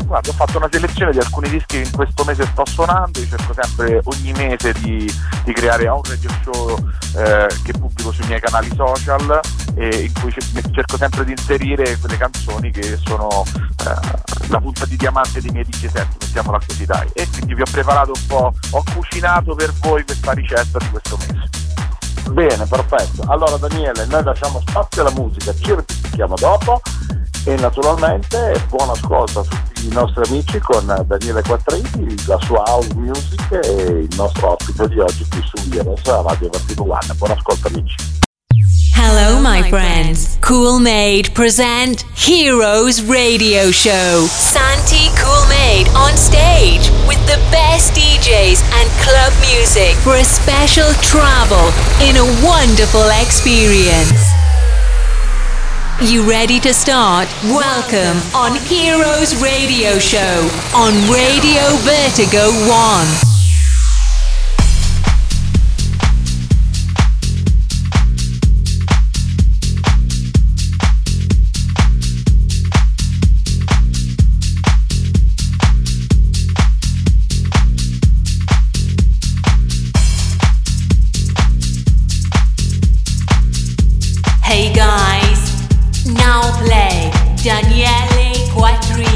Guarda, 0.07 0.31
ho 0.31 0.33
fatto 0.33 0.59
una 0.59 0.69
selezione 0.71 1.13
di 1.13 1.19
alcuni 1.19 1.49
dischi 1.49 1.73
che 1.73 1.79
in 1.79 1.91
questo 1.91 2.25
mese 2.25 2.45
sto 2.47 2.65
suonando, 2.67 3.19
io 3.19 3.27
cerco 3.27 3.55
sempre 3.55 4.01
ogni 4.05 4.33
mese 4.33 4.73
di, 4.75 5.11
di 5.45 5.53
creare 5.53 5.89
un 5.89 6.03
radio 6.03 6.31
show 6.43 6.77
eh, 7.17 7.47
che 7.63 7.73
pubblico 7.73 8.13
sui 8.13 8.27
miei 8.27 8.41
canali 8.41 8.71
social 8.75 9.41
e 9.75 10.05
in 10.05 10.13
cui 10.21 10.31
cerco 10.33 10.97
sempre 10.99 11.25
di 11.25 11.31
inserire 11.31 11.97
quelle 11.99 12.17
canzoni 12.19 12.71
che 12.71 12.99
sono 13.05 13.45
eh, 13.87 14.49
la 14.49 14.61
punta 14.61 14.85
di 14.85 14.97
diamante 14.97 15.41
dei 15.41 15.51
miei 15.51 15.65
DJ 15.65 15.89
set, 15.89 16.09
mettiamola 16.21 16.61
così 16.67 16.85
dai. 16.85 17.09
E 17.15 17.27
quindi 17.31 17.55
vi 17.55 17.63
ho 17.63 17.71
preparato 17.71 18.13
un 18.15 18.27
po', 18.27 18.53
ho 18.71 18.83
cucinato 18.95 19.55
per 19.55 19.73
voi 19.81 20.05
questa 20.05 20.33
ricetta 20.33 20.79
di 20.79 20.91
questo 20.91 21.17
mese. 21.17 21.49
Bene, 22.33 22.67
perfetto. 22.67 23.23
Allora 23.31 23.57
Daniele, 23.57 24.05
noi 24.07 24.23
lasciamo 24.23 24.61
spazio 24.67 25.03
alla 25.03 25.13
musica, 25.13 25.55
ci 25.55 25.75
ripetiamo 25.75 26.35
dopo 26.37 26.81
e 27.45 27.57
naturalmente 27.57 28.63
buon 28.69 28.91
ascolto 28.91 29.41
a 29.41 29.43
tutti 29.43 29.87
i 29.87 29.93
nostri 29.93 30.23
amici 30.27 30.59
con 30.61 30.85
Daniele 31.07 31.43
Quattrini, 31.43 32.15
la 32.27 32.39
sua 32.43 32.63
house 32.67 32.95
music 32.95 33.51
e 33.51 34.07
il 34.09 34.17
nostro 34.17 34.53
ospite 34.53 34.89
di 34.89 35.01
oggi 35.01 35.27
qui 35.29 35.43
su 35.43 35.69
IRS 35.71 36.05
Radio 36.05 36.49
Vertigo 36.51 36.83
One. 36.85 37.15
Buon 37.17 37.31
ascolto 37.33 37.69
amici. 37.69 38.21
Hello, 38.95 39.41
my 39.41 39.69
friends. 39.69 40.39
Cool 40.41 40.79
Made 40.79 41.31
present 41.33 42.05
Heroes 42.15 43.03
Radio 43.03 43.73
Show. 43.73 44.27
Santi 44.27 45.11
Cool 45.19 45.47
Made 45.49 45.89
on 45.97 46.17
stage 46.17 46.91
with 47.09 47.19
the 47.27 47.41
best 47.51 47.95
DJs 47.95 48.63
and 48.79 48.89
club 49.03 49.33
music 49.41 49.97
for 50.05 50.15
a 50.15 50.25
special 50.25 50.93
travel 51.01 51.73
in 52.01 52.17
a 52.17 52.25
wonderful 52.45 53.09
experience. 53.21 54.42
You 56.05 56.29
ready 56.29 56.59
to 56.59 56.75
start? 56.75 57.29
Welcome 57.45 58.21
on 58.35 58.57
Heroes 58.57 59.41
Radio 59.41 60.01
Show 60.01 60.51
on 60.75 60.93
Radio 61.09 61.77
Vertigo 61.79 62.51
1 62.69 63.33
now 86.25 86.41
Daniele 87.43 88.47
Quattrini. 88.55 89.12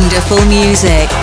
Wonderful 0.00 0.44
music. 0.46 1.17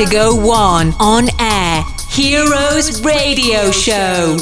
Vertigo 0.00 0.34
One 0.34 0.94
on 0.98 1.28
air. 1.38 1.84
Heroes 2.08 3.02
Radio 3.02 3.70
Show. 3.70 4.38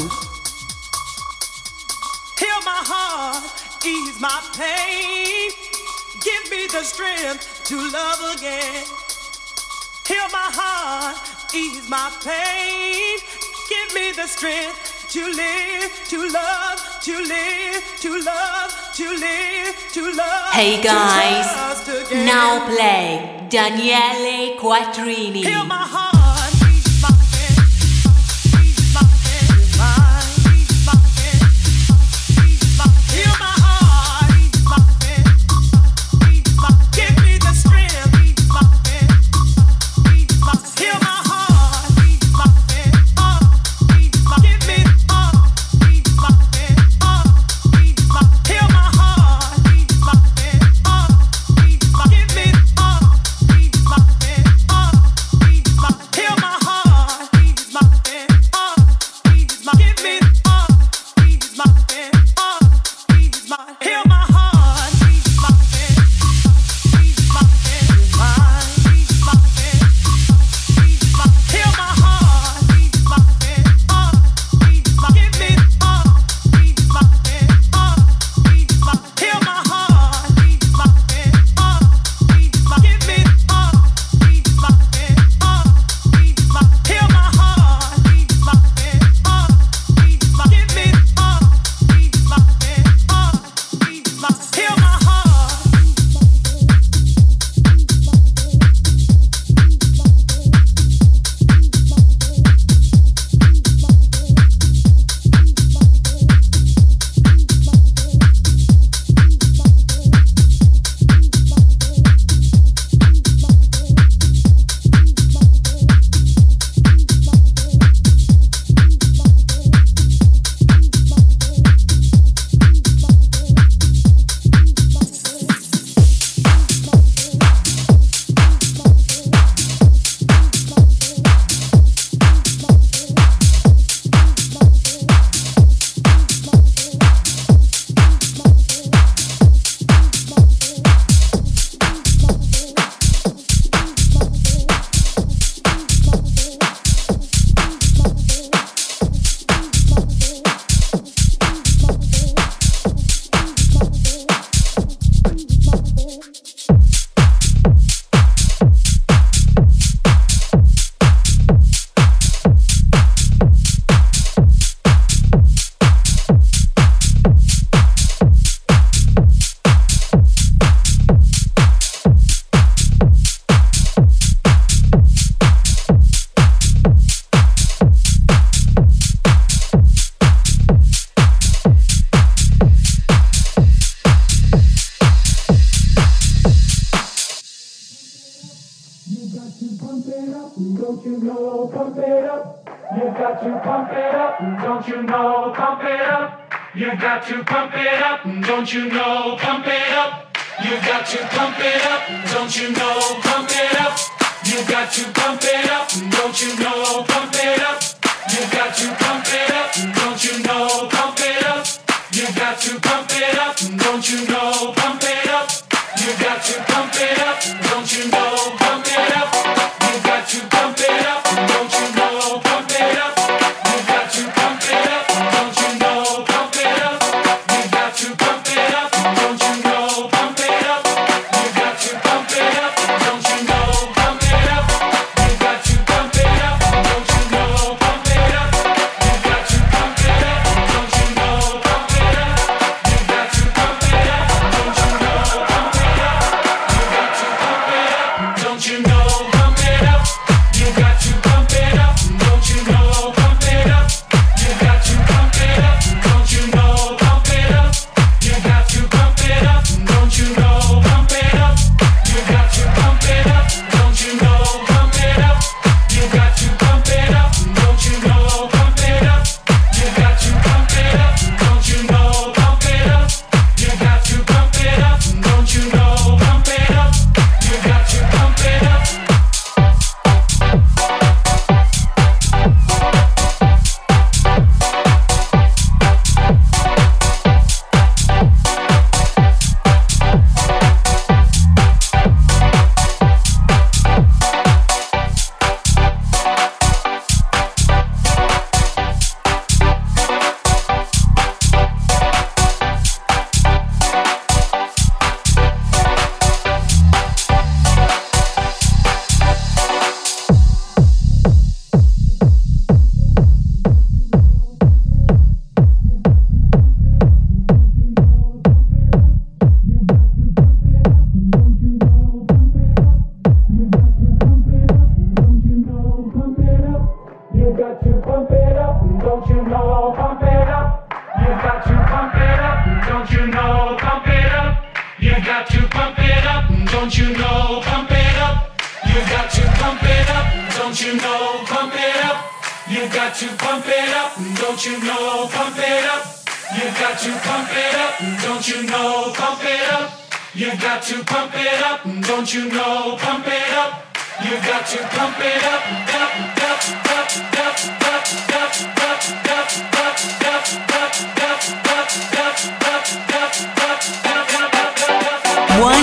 Heal 2.39 2.61
my 2.63 2.81
heart, 2.87 3.43
ease 3.85 4.21
my 4.21 4.39
pain. 4.55 5.51
Give 6.23 6.49
me 6.49 6.67
the 6.67 6.81
strength 6.83 7.65
to 7.65 7.75
love 7.75 8.37
again. 8.37 8.85
Heal 10.07 10.29
my 10.31 10.47
heart, 10.55 11.17
ease 11.53 11.89
my 11.89 12.09
pain. 12.23 13.19
Give 13.67 13.93
me 13.93 14.13
the 14.13 14.27
strength 14.27 15.09
to 15.09 15.25
live, 15.27 15.91
to 16.07 16.29
love, 16.31 17.01
to 17.01 17.17
live, 17.17 17.83
to 17.99 18.23
love, 18.23 18.93
to 18.93 19.09
live, 19.09 19.75
to 19.91 20.13
love. 20.13 20.53
Hey 20.53 20.81
guys, 20.81 21.85
now 22.11 22.65
play. 22.65 23.38
Daniele 23.49 24.55
Quattrini. 24.55 25.41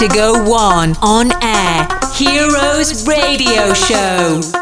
to 0.00 0.08
go 0.08 0.32
on 0.54 0.96
on 1.02 1.30
air. 1.42 1.86
Heroes 2.14 3.06
Radio 3.06 3.74
Show. 3.74 4.59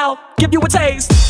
out, 0.00 0.36
give 0.38 0.52
you 0.52 0.60
a 0.62 0.68
taste. 0.68 1.29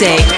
Music, 0.00 0.37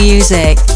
Music. 0.00 0.69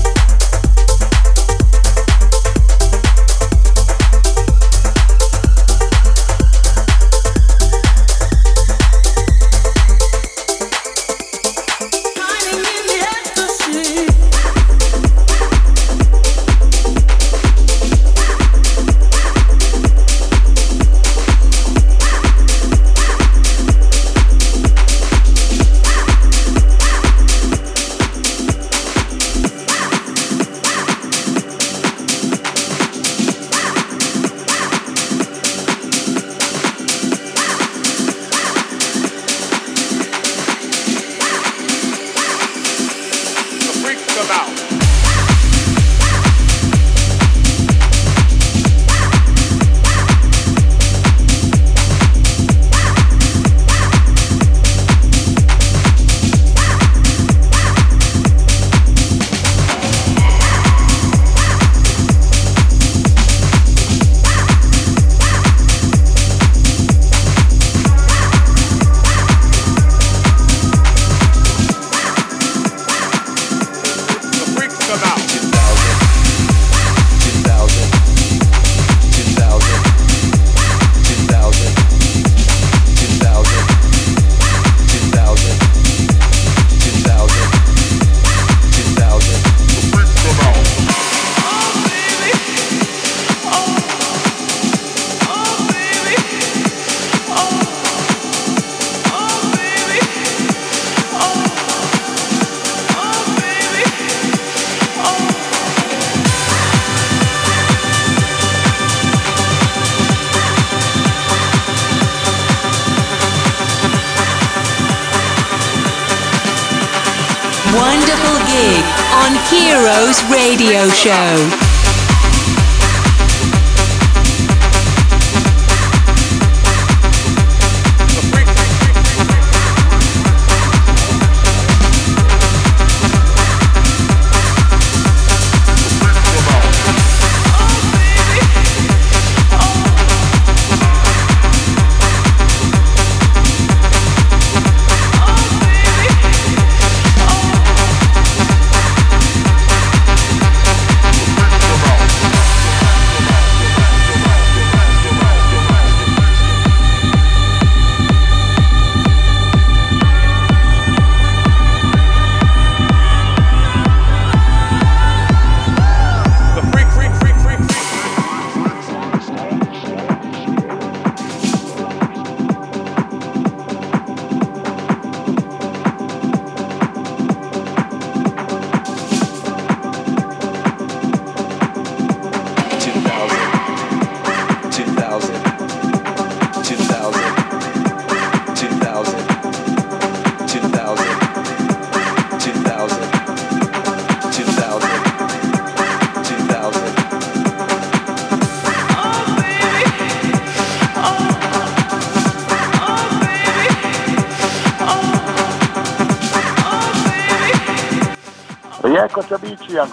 Show. 121.04 121.53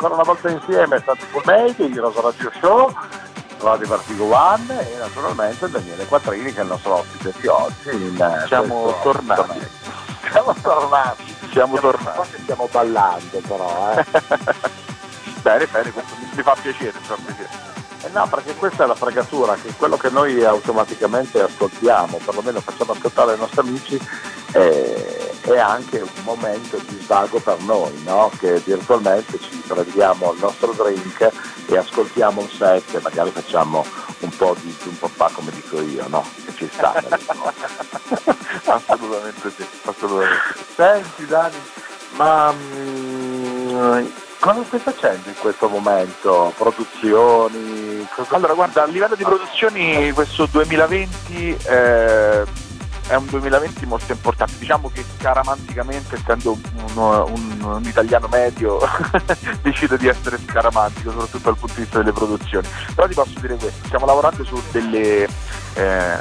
Ancora 0.01 0.15
una 0.15 0.23
volta 0.23 0.49
insieme, 0.49 1.03
Santi 1.05 1.25
Made, 1.45 1.83
il 1.83 1.99
Rosa 1.99 2.21
Radio 2.21 2.51
Show, 2.59 2.91
Radio 3.59 3.87
Vertigo 3.87 4.35
One 4.35 4.91
e 4.91 4.97
naturalmente 4.97 5.69
Daniele 5.69 6.05
Quattrini 6.05 6.51
che 6.51 6.61
è 6.61 6.63
il 6.63 6.69
nostro 6.69 6.95
ospite 6.95 7.31
di 7.39 7.45
oggi. 7.45 8.17
Siamo 8.47 8.95
tornati. 9.03 9.59
Siamo 10.31 10.55
tornati. 10.59 11.23
Siamo, 11.51 11.51
siamo 11.51 11.79
tornati. 11.79 12.41
Stiamo 12.41 12.67
ballando 12.71 13.41
però, 13.47 13.93
eh. 13.93 14.05
bene, 15.43 15.67
bene, 15.67 15.91
questo 15.91 16.15
mi 16.33 16.41
fa 16.41 16.55
piacere, 16.59 16.93
mi 16.97 17.05
fa 17.05 17.15
piacere. 17.23 17.69
Eh 18.03 18.09
no, 18.11 18.27
perché 18.27 18.55
questa 18.55 18.85
è 18.85 18.87
la 18.87 18.95
fregatura, 18.95 19.53
che 19.53 19.71
quello 19.77 19.97
che 19.97 20.09
noi 20.09 20.43
automaticamente 20.43 21.41
ascoltiamo, 21.41 22.17
perlomeno 22.25 22.59
facciamo 22.59 22.93
ascoltare 22.93 23.33
ai 23.33 23.37
nostri 23.37 23.59
amici, 23.59 23.99
eh, 24.53 25.31
è 25.41 25.57
anche 25.59 25.99
un 25.99 26.23
momento 26.23 26.77
di 26.87 26.99
svago 27.01 27.39
per 27.39 27.59
noi, 27.61 28.01
no? 28.03 28.31
che 28.39 28.59
virtualmente 28.65 29.39
ci 29.39 29.50
prendiamo 29.81 30.33
il 30.33 30.39
nostro 30.39 30.73
drink 30.73 31.31
e 31.65 31.77
ascoltiamo 31.77 32.41
un 32.41 32.49
set 32.49 32.95
e 32.95 32.99
magari 33.01 33.31
facciamo 33.31 33.85
un 34.19 34.29
po' 34.29 34.55
di 34.59 34.75
un 34.85 34.97
po' 34.99 35.07
fa 35.07 35.29
come 35.33 35.51
dico 35.51 35.81
io, 35.81 36.07
no? 36.07 36.23
Che 36.45 36.53
ci 36.55 36.69
sta 36.71 36.93
assolutamente 38.65 39.51
sì, 39.55 39.65
assolutamente. 39.85 40.39
Senti 40.75 41.25
Dani, 41.25 41.57
ma 42.11 42.53
mm, 42.53 44.05
cosa 44.39 44.63
stai 44.65 44.79
facendo 44.79 45.29
in 45.29 45.35
questo 45.39 45.67
momento? 45.67 46.53
Produzioni? 46.55 48.07
Cosa... 48.13 48.35
Allora 48.35 48.53
guarda, 48.53 48.83
a 48.83 48.85
livello 48.85 49.15
di 49.15 49.23
produzioni 49.23 50.11
questo 50.11 50.45
2020 50.45 51.57
eh, 51.63 52.43
è 53.11 53.15
un 53.15 53.25
2020 53.25 53.85
molto 53.85 54.13
importante. 54.13 54.53
Diciamo 54.57 54.89
che 54.89 55.03
scaramanticamente, 55.17 56.15
essendo 56.15 56.53
un, 56.53 56.95
un, 56.95 57.61
un 57.61 57.83
italiano 57.83 58.27
medio, 58.27 58.79
decido 59.61 59.97
di 59.97 60.07
essere 60.07 60.39
scaramantico, 60.39 61.11
soprattutto 61.11 61.49
dal 61.49 61.57
punto 61.57 61.75
di 61.75 61.81
vista 61.81 61.97
delle 61.97 62.13
produzioni. 62.13 62.67
Però 62.95 63.07
ti 63.07 63.13
posso 63.13 63.37
dire 63.41 63.57
questo, 63.57 63.85
stiamo 63.85 64.05
lavorando 64.05 64.45
su 64.45 64.61
delle, 64.71 65.27
eh, 65.73 66.17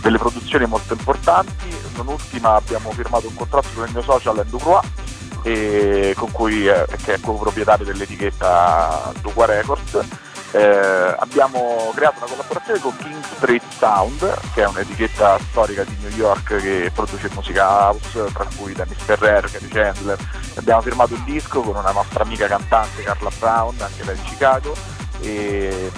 delle 0.00 0.18
produzioni 0.18 0.66
molto 0.66 0.94
importanti. 0.94 1.70
Non 1.94 2.08
ultima 2.08 2.56
abbiamo 2.56 2.90
firmato 2.90 3.28
un 3.28 3.34
contratto 3.36 3.68
con 3.74 3.86
il 3.86 3.92
mio 3.92 4.02
social 4.02 4.38
Endo 4.38 4.58
Croix, 4.58 6.14
con 6.16 6.30
cui, 6.32 6.66
eh, 6.66 6.86
che 7.04 7.14
è 7.14 7.20
co-proprietario 7.20 7.84
dell'etichetta 7.84 9.12
Dugua 9.20 9.46
Records 9.46 10.30
eh, 10.52 11.16
abbiamo 11.18 11.92
creato 11.94 12.18
una 12.18 12.26
collaborazione 12.26 12.80
con 12.80 12.96
King 12.98 13.24
Street 13.36 13.62
Sound, 13.78 14.38
che 14.52 14.62
è 14.62 14.66
un'etichetta 14.66 15.38
storica 15.50 15.82
di 15.82 15.96
New 16.00 16.10
York 16.10 16.56
che 16.56 16.90
produce 16.94 17.30
musica 17.34 17.66
house, 17.66 18.30
tra 18.32 18.46
cui 18.56 18.74
Dennis 18.74 18.98
Ferrer, 18.98 19.50
Gary 19.50 19.68
Chandler. 19.68 20.18
Abbiamo 20.56 20.82
firmato 20.82 21.14
un 21.14 21.24
disco 21.24 21.62
con 21.62 21.76
una 21.76 21.90
nostra 21.90 22.22
amica 22.24 22.46
cantante 22.46 23.02
Carla 23.02 23.30
Brown, 23.38 23.74
anche 23.80 24.04
lei 24.04 24.16
di 24.16 24.22
Chicago, 24.22 24.74
e... 25.20 25.90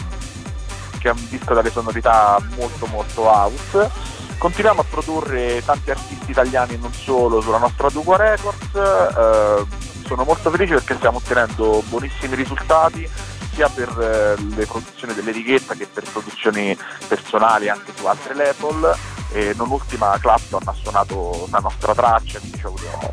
che 0.99 1.09
è 1.09 1.13
un 1.13 1.29
disco 1.29 1.53
dalle 1.53 1.71
sonorità 1.71 2.41
molto 2.57 2.87
molto 2.87 3.23
house. 3.23 3.91
Continuiamo 4.39 4.83
a 4.83 4.85
produrre 4.89 5.65
tanti 5.65 5.91
artisti 5.91 6.31
italiani 6.31 6.75
e 6.75 6.77
non 6.77 6.93
solo 6.93 7.41
sulla 7.41 7.59
nostra 7.59 7.89
Duco 7.89 8.15
Records. 8.15 8.75
Eh, 8.75 9.93
sono 10.07 10.25
molto 10.25 10.51
felice 10.51 10.75
perché 10.75 10.97
stiamo 10.97 11.17
ottenendo 11.17 11.83
buonissimi 11.89 12.35
risultati 12.35 13.09
sia 13.55 13.69
per 13.69 13.89
eh, 13.89 14.41
le 14.57 14.67
produzioni 14.67 15.15
dell'etichetta 15.15 15.75
che 15.75 15.87
per 15.87 16.05
produzioni 16.11 16.77
personali 17.07 17.69
anche 17.69 17.93
su 17.95 18.05
altre 18.07 18.35
label. 18.35 18.97
E 19.33 19.53
non 19.57 19.71
ultima 19.71 20.17
Clapton 20.21 20.63
ha 20.65 20.73
suonato 20.73 21.49
la 21.51 21.59
nostra 21.59 21.93
traccia 21.93 22.39
quindi 22.39 22.59
c'è 22.59 22.67
avuto 22.67 23.13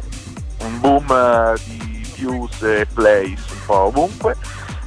un 0.60 0.80
boom 0.80 1.10
eh, 1.10 1.60
di 1.66 2.06
views 2.16 2.62
e 2.62 2.86
plays 2.94 3.42
un 3.50 3.66
po' 3.66 3.80
ovunque 3.86 4.36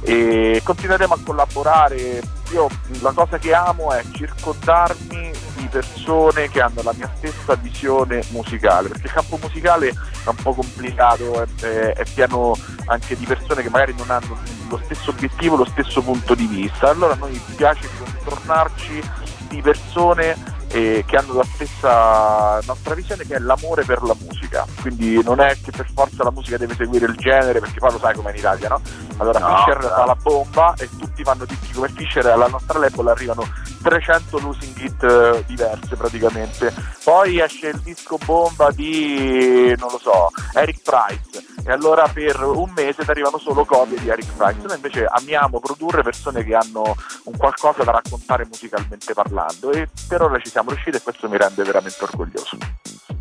e 0.05 0.61
continueremo 0.63 1.15
a 1.15 1.19
collaborare 1.23 2.21
io 2.51 2.69
la 3.01 3.11
cosa 3.11 3.39
che 3.39 3.53
amo 3.53 3.91
è 3.91 4.03
circondarmi 4.11 5.31
di 5.55 5.67
persone 5.67 6.47
che 6.49 6.61
hanno 6.61 6.83
la 6.83 6.93
mia 6.95 7.11
stessa 7.15 7.55
visione 7.55 8.21
musicale 8.29 8.89
perché 8.89 9.07
il 9.07 9.13
campo 9.13 9.39
musicale 9.41 9.89
è 9.89 10.27
un 10.27 10.35
po' 10.35 10.53
complicato 10.53 11.41
è, 11.41 11.47
è 11.65 12.03
pieno 12.13 12.55
anche 12.85 13.17
di 13.17 13.25
persone 13.25 13.63
che 13.63 13.69
magari 13.69 13.95
non 13.97 14.11
hanno 14.11 14.37
lo 14.69 14.79
stesso 14.83 15.11
obiettivo, 15.11 15.55
lo 15.55 15.65
stesso 15.65 16.01
punto 16.01 16.35
di 16.35 16.45
vista. 16.45 16.89
Allora 16.89 17.13
a 17.13 17.17
noi 17.17 17.39
piace 17.55 17.87
contornarci 17.97 19.01
di 19.47 19.61
persone 19.61 20.35
eh, 20.69 21.03
che 21.05 21.17
hanno 21.17 21.33
la 21.33 21.43
stessa 21.43 22.59
nostra 22.65 22.95
visione 22.95 23.25
che 23.25 23.35
è 23.35 23.39
l'amore 23.39 23.83
per 23.83 24.03
la 24.03 24.15
musica. 24.19 24.65
Quindi 24.81 25.21
non 25.23 25.39
è 25.39 25.57
che 25.61 25.71
per 25.71 25.87
forza 25.93 26.23
la 26.23 26.31
musica 26.31 26.57
deve 26.57 26.75
seguire 26.75 27.05
il 27.05 27.15
genere, 27.15 27.59
perché 27.59 27.79
poi 27.79 27.91
lo 27.91 27.99
sai 27.99 28.15
com'è 28.15 28.31
in 28.31 28.37
Italia, 28.37 28.69
no? 28.69 28.81
Allora 29.17 29.39
no, 29.39 29.55
Fisher 29.57 29.81
no. 29.81 29.87
fa 29.87 30.05
la 30.05 30.15
bomba 30.15 30.73
e 30.77 30.89
tutti 30.97 31.23
vanno 31.23 31.45
tipi 31.45 31.71
come 31.71 31.89
Fisher 31.89 32.25
e 32.25 32.31
alla 32.31 32.47
nostra 32.47 32.79
label 32.79 33.07
arrivano 33.07 33.47
300 33.81 34.39
losing 34.39 34.77
hit 34.77 35.03
eh, 35.03 35.43
diverse 35.45 35.95
praticamente. 35.95 36.73
Poi 37.03 37.39
esce 37.39 37.67
il 37.67 37.79
disco 37.79 38.17
bomba 38.25 38.71
di, 38.71 39.73
non 39.77 39.89
lo 39.91 39.99
so, 39.99 40.29
Eric 40.53 40.81
Price 40.81 41.53
e 41.67 41.71
allora 41.71 42.07
per 42.07 42.43
un 42.43 42.71
mese 42.75 43.03
ti 43.03 43.09
arrivano 43.09 43.39
solo 43.39 43.65
copie 43.65 43.99
di 43.99 44.07
Eric 44.07 44.33
Price. 44.33 44.61
Noi 44.61 44.75
invece 44.75 45.05
amiamo 45.05 45.59
produrre 45.59 46.03
persone 46.03 46.43
che 46.43 46.53
hanno 46.53 46.95
un 47.23 47.37
qualcosa 47.37 47.83
da 47.83 47.91
raccontare 47.91 48.45
musicalmente 48.45 49.13
parlando 49.13 49.71
e 49.71 49.89
per 50.07 50.21
ora 50.21 50.39
ci 50.39 50.51
siamo 50.55 50.69
riusciti 50.69 50.95
e 50.95 51.01
questo 51.01 51.27
mi 51.27 51.35
rende 51.37 51.63
veramente 51.63 52.01
orgoglioso. 52.01 52.57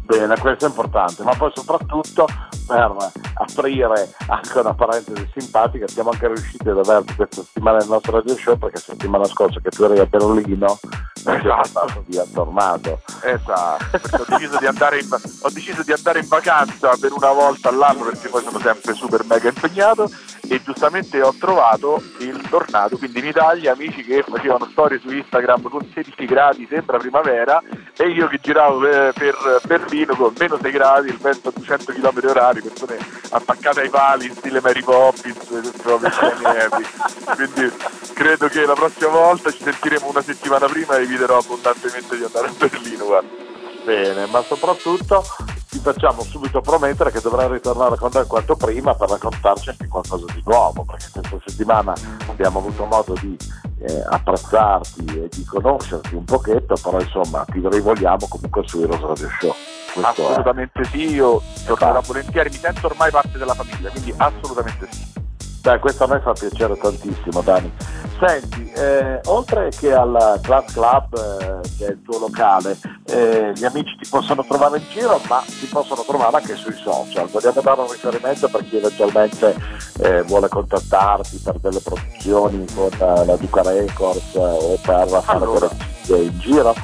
Bene, 0.05 0.39
questo 0.39 0.67
è 0.67 0.69
importante, 0.69 1.23
ma 1.23 1.35
poi 1.35 1.51
soprattutto 1.55 2.27
per 2.67 2.95
aprire 3.35 4.15
anche 4.27 4.59
una 4.59 4.75
parentesi 4.75 5.31
simpatica, 5.35 5.89
siamo 5.89 6.11
anche 6.11 6.27
riusciti 6.27 6.69
ad 6.69 6.79
averti 6.79 7.15
questa 7.15 7.43
settimana 7.43 7.79
nel 7.79 7.89
nostro 7.89 8.13
radio 8.13 8.37
show 8.37 8.59
perché 8.59 8.79
settimana 8.79 9.25
scorsa 9.25 9.61
che 9.61 9.71
tu 9.71 9.85
eri 9.85 9.99
a 10.01 10.07
Berlino 10.07 10.79
esatto. 11.25 12.05
via 12.07 12.25
tornato. 12.33 13.01
Esatto, 13.23 14.17
ho 14.19 14.25
deciso, 14.29 14.59
di 14.59 14.67
andare 14.67 14.99
in, 14.99 15.09
ho 15.11 15.51
deciso 15.51 15.83
di 15.83 15.93
andare 15.93 16.21
in 16.21 16.29
vacanza 16.29 16.97
per 17.01 17.13
una 17.13 17.33
volta 17.33 17.71
all'anno 17.71 18.05
perché 18.05 18.29
poi 18.29 18.43
sono 18.43 18.59
sempre 18.59 18.93
super 18.93 19.25
mega 19.25 19.49
impegnato 19.49 20.11
e 20.49 20.63
giustamente 20.63 21.23
ho 21.23 21.35
trovato 21.39 22.03
il 22.19 22.47
tornado, 22.49 22.99
quindi 22.99 23.21
in 23.21 23.27
Italia 23.27 23.73
amici 23.73 24.05
che 24.05 24.23
facevano 24.23 24.69
storie 24.71 24.99
su 25.01 25.11
Instagram 25.11 25.63
con 25.69 25.89
16 25.93 26.27
gradi, 26.27 26.67
sembra 26.69 26.99
primavera, 26.99 27.63
e 27.97 28.09
io 28.09 28.27
che 28.29 28.39
giravo 28.43 28.81
per, 28.81 29.13
per 29.67 29.85
Berlino 29.95 30.17
con 30.17 30.35
meno 30.37 30.59
6 30.61 30.73
gradi, 30.73 31.09
il 31.09 31.19
vento 31.19 31.49
a 31.49 31.53
200 31.55 31.93
km 31.93 32.29
orari, 32.29 32.61
persone 32.61 32.99
attaccate 33.31 33.83
ai 33.83 33.89
pali 33.89 34.27
in 34.27 34.35
stile 34.35 34.61
Mary 34.61 34.83
Poppins, 34.83 35.39
proprio 35.81 36.11
quindi 37.35 37.73
credo 38.13 38.49
che 38.49 38.67
la 38.67 38.75
prossima 38.75 39.11
volta 39.11 39.53
ci 39.53 39.63
sentiremo 39.63 40.09
una 40.09 40.23
settimana 40.23 40.67
prima 40.67 40.97
e 40.97 41.03
eviterò 41.03 41.39
abbondantemente 41.39 42.17
di 42.17 42.25
andare 42.25 42.49
a 42.49 42.53
Berlino. 42.59 43.05
Guarda. 43.05 43.29
Bene, 43.85 44.27
ma 44.27 44.43
soprattutto 44.43 45.25
ti 45.75 45.81
facciamo 45.81 46.23
subito 46.23 46.61
promettere 46.61 47.11
che 47.11 47.21
dovrai 47.21 47.51
ritornare 47.51 47.97
con 47.97 48.09
noi 48.13 48.25
quanto 48.27 48.55
prima 48.55 48.95
per 48.95 49.09
raccontarci 49.09 49.71
anche 49.71 49.89
qualcosa 49.89 50.25
di 50.33 50.41
nuovo, 50.45 50.85
perché 50.85 51.07
questa 51.11 51.37
settimana 51.45 51.93
abbiamo 52.29 52.61
avuto 52.61 52.85
modo 52.85 53.15
di 53.15 53.37
eh, 53.81 54.05
apprezzarti 54.09 55.05
e 55.05 55.29
di 55.29 55.45
conoscerti 55.45 56.15
un 56.15 56.23
pochetto, 56.23 56.77
però 56.81 57.01
insomma 57.01 57.45
ti 57.51 57.61
rivogliamo 57.69 58.29
comunque 58.29 58.63
su 58.69 58.83
Heroes 58.83 59.01
Radio 59.01 59.29
Show. 59.41 59.55
Questo 59.93 60.23
assolutamente 60.23 60.81
è... 60.81 60.85
sì, 60.85 61.15
io 61.15 61.43
tornerò 61.67 62.01
volentieri, 62.03 62.51
mi 62.51 62.57
sento 62.57 62.87
ormai 62.87 63.11
parte 63.11 63.37
della 63.37 63.55
famiglia, 63.55 63.91
quindi 63.91 64.15
assolutamente 64.17 64.87
sì. 64.91 65.24
Dai, 65.65 65.79
questo 65.79 66.05
a 66.05 66.09
me 66.09 66.21
fa 66.21 66.35
piacere 66.35 66.77
tantissimo, 66.77 67.41
Dani. 67.41 67.73
Senti, 68.21 68.71
eh, 68.73 69.19
oltre 69.25 69.71
che 69.71 69.95
al 69.95 70.39
Class 70.43 70.75
Club, 70.75 71.15
eh, 71.17 71.69
che 71.79 71.87
è 71.87 71.91
il 71.93 72.03
tuo 72.03 72.19
locale, 72.19 72.77
eh, 73.07 73.51
gli 73.55 73.65
amici 73.65 73.97
ti 73.97 74.07
possono 74.11 74.45
trovare 74.47 74.77
in 74.77 74.85
giro, 74.91 75.19
ma 75.27 75.43
ti 75.47 75.65
possono 75.65 76.05
trovare 76.07 76.37
anche 76.37 76.55
sui 76.57 76.75
social. 76.75 77.29
Vogliamo 77.29 77.63
dare 77.63 77.81
un 77.81 77.91
riferimento 77.91 78.47
per 78.49 78.63
chi 78.69 78.77
eventualmente 78.77 79.57
eh, 80.01 80.21
vuole 80.25 80.49
contattarti 80.49 81.41
per 81.43 81.59
delle 81.59 81.81
produzioni 81.81 82.67
con 82.75 82.91
eh, 82.93 83.25
la 83.25 83.37
Duca 83.37 83.63
Records 83.63 84.35
eh, 84.35 84.41
o 84.41 84.79
per 84.83 85.09
fare 85.09 85.45
allora. 85.45 85.71
delle 86.07 86.25
in 86.25 86.39
giro? 86.41 86.75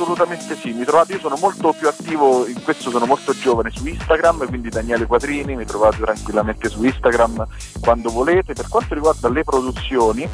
Assolutamente 0.00 0.54
sì, 0.54 0.70
mi 0.70 0.84
trovate, 0.84 1.14
io 1.14 1.18
sono 1.18 1.34
molto 1.40 1.74
più 1.76 1.88
attivo, 1.88 2.46
in 2.46 2.62
questo 2.62 2.88
sono 2.88 3.04
molto 3.04 3.36
giovane 3.36 3.72
su 3.72 3.84
Instagram, 3.84 4.46
quindi 4.46 4.68
Daniele 4.68 5.06
Quadrini, 5.06 5.56
mi 5.56 5.64
trovate 5.64 6.00
tranquillamente 6.00 6.68
su 6.68 6.84
Instagram 6.84 7.44
quando 7.80 8.08
volete. 8.08 8.52
Per 8.52 8.68
quanto 8.68 8.94
riguarda 8.94 9.28
le 9.28 9.42
produzioni, 9.42 10.28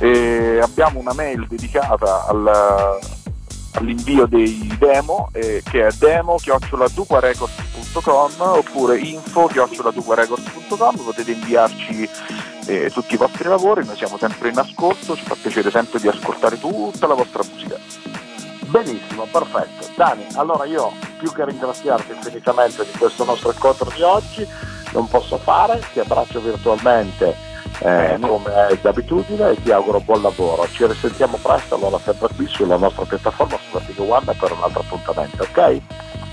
eh, 0.00 0.58
abbiamo 0.60 1.00
una 1.00 1.14
mail 1.14 1.46
dedicata 1.48 2.26
al, 2.26 2.98
all'invio 3.72 4.26
dei 4.26 4.76
demo 4.78 5.30
eh, 5.32 5.62
che 5.64 5.86
è 5.86 5.90
demo-duquarecords.com 5.92 8.32
oppure 8.38 8.98
info-duquarecords.com 8.98 10.96
potete 10.98 11.30
inviarci 11.30 12.06
eh, 12.66 12.90
tutti 12.90 13.14
i 13.14 13.16
vostri 13.16 13.48
lavori, 13.48 13.82
noi 13.82 13.96
siamo 13.96 14.18
sempre 14.18 14.50
in 14.50 14.58
ascolto, 14.58 15.16
ci 15.16 15.24
fa 15.24 15.36
piacere 15.40 15.70
sempre 15.70 16.00
di 16.00 16.08
ascoltare 16.08 16.60
tutta 16.60 17.06
la 17.06 17.14
vostra 17.14 17.42
musica. 17.50 18.15
Benissimo, 18.66 19.26
perfetto. 19.30 19.88
Dani, 19.94 20.26
allora 20.34 20.64
io 20.64 20.92
più 21.18 21.32
che 21.32 21.44
ringraziarti 21.44 22.12
infinitamente 22.12 22.84
di 22.84 22.98
questo 22.98 23.24
nostro 23.24 23.52
incontro 23.52 23.90
di 23.94 24.02
oggi, 24.02 24.46
non 24.92 25.08
posso 25.08 25.38
fare, 25.38 25.80
ti 25.92 26.00
abbraccio 26.00 26.40
virtualmente 26.40 27.34
eh, 27.80 28.16
come 28.20 28.68
è 28.68 28.76
d'abitudine 28.80 29.50
e 29.50 29.62
ti 29.62 29.70
auguro 29.70 30.00
buon 30.00 30.22
lavoro. 30.22 30.66
Ci 30.68 30.86
risentiamo 30.86 31.38
presto 31.40 31.74
allora 31.74 31.98
sempre 31.98 32.28
qui 32.34 32.46
sulla 32.46 32.76
nostra 32.76 33.04
piattaforma 33.04 33.56
su 33.56 33.78
Vertigo 33.78 34.04
One 34.12 34.34
per 34.38 34.52
un 34.52 34.62
altro 34.62 34.80
appuntamento, 34.80 35.42
ok? 35.42 35.80